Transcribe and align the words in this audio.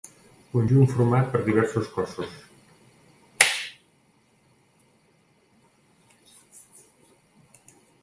Conjunt 0.53 0.87
format 0.93 1.27
per 1.35 1.41
diversos 1.49 1.91
cossos. 1.97 2.33